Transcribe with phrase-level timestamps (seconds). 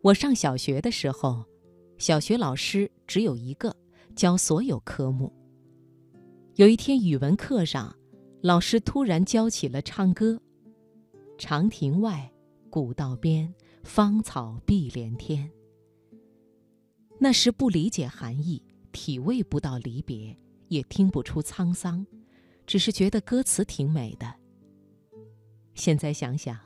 [0.00, 1.44] 我上小学的时候，
[1.98, 3.74] 小学老师只有一个，
[4.14, 5.32] 教所有科目。
[6.54, 7.94] 有一天语文课上，
[8.40, 10.40] 老师突然教起了唱歌
[11.36, 12.32] ：“长亭外，
[12.70, 15.50] 古道边，芳草碧连天。”
[17.18, 18.62] 那时不理解含义，
[18.92, 22.06] 体味不到离别，也听不出沧桑，
[22.66, 24.32] 只是觉得歌词挺美的。
[25.74, 26.56] 现在想想，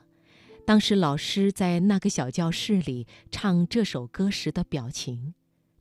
[0.64, 5.34] 当时老师在那个小教室里唱这首歌时的表情，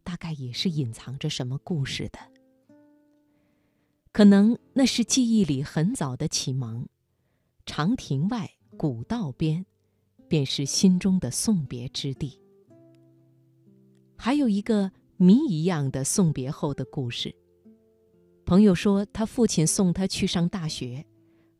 [0.03, 2.19] 大概也是隐藏着什么故事的。
[4.11, 6.87] 可能那是记忆里很早的启蒙。
[7.65, 9.65] 长亭外，古道边，
[10.27, 12.39] 便是心中的送别之地。
[14.17, 17.33] 还有一个谜一样的送别后的故事。
[18.45, 21.05] 朋友说，他父亲送他去上大学，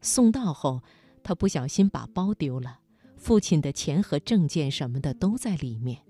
[0.02, 0.82] 送到后。
[1.24, 2.80] 他不小心把包丢了，
[3.22, 6.04] 父亲的钱和证件什么的都在里面。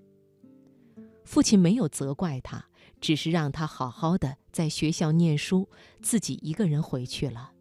[1.25, 2.65] 父亲没有责怪他，
[3.01, 5.67] 只是让他好好的在学校念书，
[6.01, 7.51] 自己一个人回去了。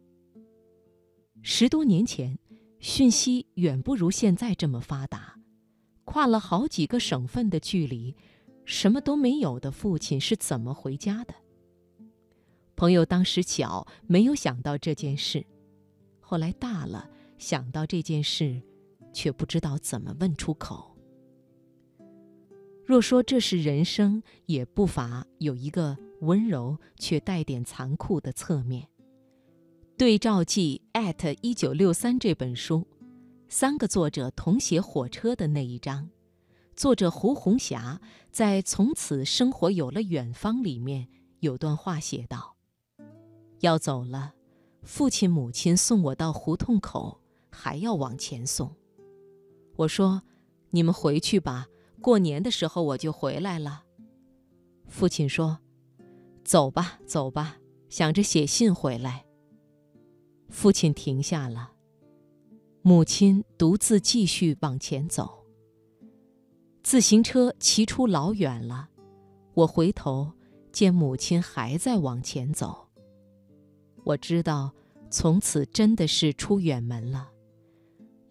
[1.41, 2.39] 十多年前，
[2.79, 5.37] 讯息远不如现在这么发达，
[6.05, 8.15] 跨了好几个省份的距离，
[8.63, 11.33] 什么都没有的父亲是怎么回家的？
[12.77, 15.45] 朋友当时小，没有想到这件事，
[16.21, 17.09] 后来大了。
[17.37, 18.61] 想到这件事，
[19.13, 20.95] 却不知道怎么问出口。
[22.85, 28.87] 若说这是人生，也不乏有一个温柔却带点残酷的侧面。
[29.97, 30.81] 对照记
[31.41, 32.87] 一九六三这本书，
[33.47, 36.09] 三个作者同写火车的那一章，
[36.75, 38.01] 作者胡红霞
[38.31, 41.07] 在《从此生活有了远方》里面
[41.39, 42.55] 有段话写道
[43.61, 44.33] ：“要走了，
[44.83, 47.19] 父亲母亲送我到胡同口。”
[47.53, 48.73] 还要往前送，
[49.81, 50.21] 我说
[50.69, 51.67] ：“你们回去吧，
[52.01, 53.83] 过年的时候我就回来了。”
[54.87, 55.57] 父亲说
[56.45, 57.57] ：“走吧，走吧，
[57.89, 59.25] 想着写信回来。”
[60.49, 61.71] 父亲停下了，
[62.83, 65.45] 母亲独自继续往前走。
[66.83, 68.89] 自行车骑出老远了，
[69.55, 70.31] 我回头
[70.71, 72.87] 见母亲还在往前走。
[74.03, 74.73] 我知道，
[75.09, 77.30] 从此真的是出远门了。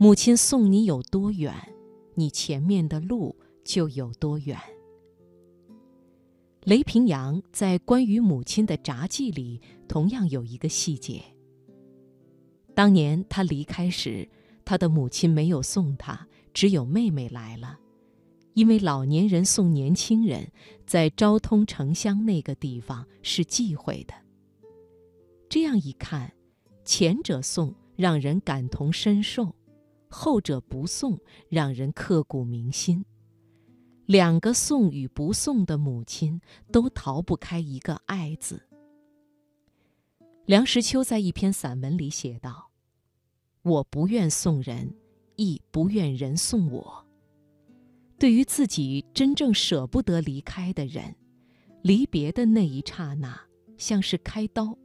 [0.02, 1.54] 母亲送你有多远，
[2.14, 4.58] 你前面的路就有多远。
[6.64, 11.22] 雷平阳在关于母亲的札记里，同样有一个细节。
[12.74, 14.26] 当年他离开时，
[14.64, 17.78] 他的母亲没有送他，只有妹妹来了，
[18.54, 20.50] 因为老年人送年轻人，
[20.86, 24.14] 在昭通城乡那个地方是忌讳的。
[25.50, 26.32] 这样一看，
[26.86, 29.54] 前者送让人感同身受。
[30.10, 33.04] 后者不送，让人刻骨铭心。
[34.06, 36.40] 两个送与不送的母亲，
[36.72, 38.60] 都逃不开一个“爱”字。
[40.46, 42.70] 梁实秋在一篇散文里写道
[43.62, 44.96] ：“我不愿送人，
[45.36, 47.06] 亦不愿人送我。
[48.18, 51.14] 对于自己真正舍不得离开的人，
[51.82, 53.40] 离别的那一刹那，
[53.78, 54.76] 像是开刀。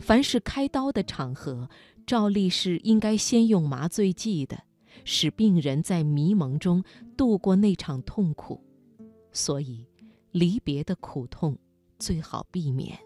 [0.00, 1.68] 凡是开刀的场合。”
[2.06, 4.64] 照例是应该先用麻醉剂的，
[5.04, 6.82] 使病人在迷蒙中
[7.16, 8.60] 度过那场痛苦，
[9.30, 9.86] 所以
[10.32, 11.56] 离别的苦痛
[12.00, 12.98] 最好避免。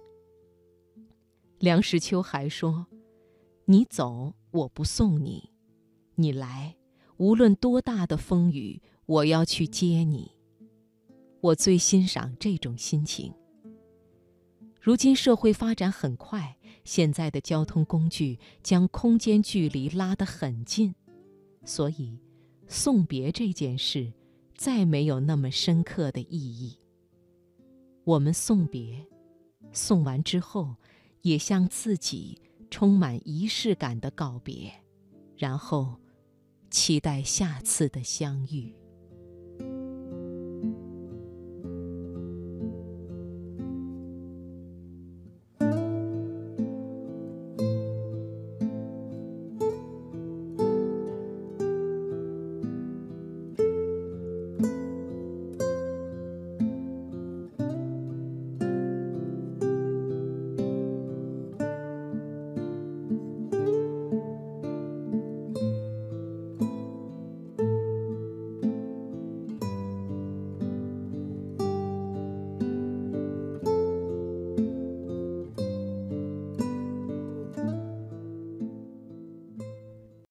[1.58, 2.86] 梁实秋还说
[3.66, 5.50] ：“你走，我不送你；
[6.14, 6.76] 你来，
[7.18, 10.30] 无论多大的风雨，我要去接你。”
[11.42, 13.34] 我最欣赏这种心情。
[14.84, 16.58] 如今社会发展很快。
[16.84, 20.94] 现在的交通工具将空间距离拉得很近，
[21.64, 22.20] 所以
[22.68, 24.12] 送别这件事
[24.54, 26.78] 再没有那么深刻的意义。
[28.04, 29.06] 我们送别，
[29.72, 30.76] 送完之后，
[31.22, 32.38] 也向自己
[32.70, 34.70] 充满仪式感的告别，
[35.38, 35.98] 然后
[36.70, 38.76] 期待下次的相遇。